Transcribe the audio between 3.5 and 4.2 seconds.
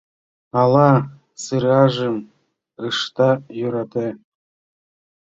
йӧрате